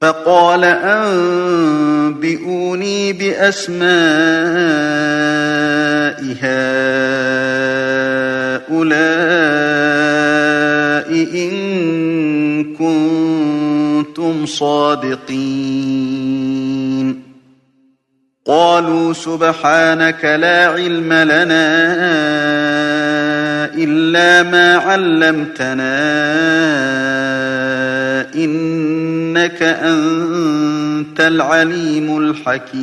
[0.00, 2.32] فقال أنبئوني
[3.12, 3.86] بأسماء
[6.42, 6.66] هؤلاء
[11.34, 11.54] إن
[12.74, 15.86] كنتم صادقين.
[18.46, 21.66] قالوا سبحانك لا علم لنا
[23.74, 25.96] إلا ما علمتنا
[29.36, 32.76] إنك أنت العليم الحكيم.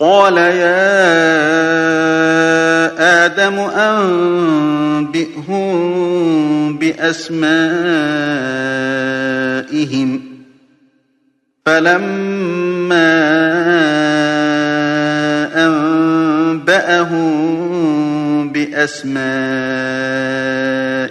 [0.00, 0.90] قال يا
[3.26, 5.48] آدم أنبئهم
[6.78, 7.40] بأسمائهم.
[11.66, 13.20] فلما
[15.66, 17.10] أنبأهم
[18.52, 20.19] بأسمائهم